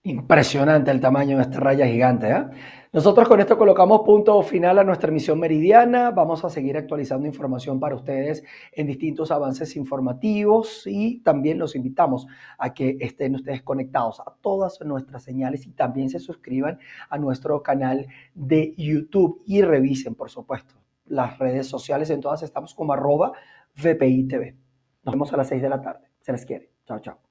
Impresionante 0.02 0.90
el 0.90 0.98
tamaño 0.98 1.36
de 1.36 1.42
esta 1.42 1.60
raya 1.60 1.86
gigante. 1.86 2.30
¿eh? 2.30 2.44
Nosotros 2.90 3.28
con 3.28 3.38
esto 3.38 3.58
colocamos 3.58 4.00
punto 4.00 4.40
final 4.40 4.78
a 4.78 4.84
nuestra 4.84 5.10
emisión 5.10 5.38
meridiana. 5.38 6.10
Vamos 6.10 6.42
a 6.42 6.48
seguir 6.48 6.78
actualizando 6.78 7.26
información 7.26 7.78
para 7.78 7.94
ustedes 7.94 8.42
en 8.72 8.86
distintos 8.86 9.30
avances 9.30 9.76
informativos 9.76 10.86
y 10.86 11.20
también 11.20 11.58
los 11.58 11.76
invitamos 11.76 12.26
a 12.56 12.72
que 12.72 12.96
estén 12.98 13.34
ustedes 13.34 13.62
conectados 13.62 14.20
a 14.20 14.34
todas 14.40 14.80
nuestras 14.80 15.22
señales 15.22 15.66
y 15.66 15.72
también 15.72 16.08
se 16.08 16.18
suscriban 16.18 16.78
a 17.10 17.18
nuestro 17.18 17.62
canal 17.62 18.06
de 18.34 18.74
YouTube 18.78 19.42
y 19.44 19.60
revisen, 19.60 20.14
por 20.14 20.30
supuesto, 20.30 20.76
las 21.04 21.38
redes 21.38 21.66
sociales. 21.68 22.08
En 22.08 22.22
todas 22.22 22.42
estamos 22.42 22.74
como 22.74 22.94
arroba 22.94 23.32
VPI 23.76 24.28
TV. 24.28 24.56
Nos 25.04 25.12
vemos 25.14 25.30
a 25.30 25.36
las 25.36 25.48
6 25.48 25.60
de 25.60 25.68
la 25.68 25.82
tarde. 25.82 26.08
Se 26.22 26.32
les 26.32 26.46
quiere. 26.46 26.70
Chao, 26.86 27.00
chao. 27.00 27.29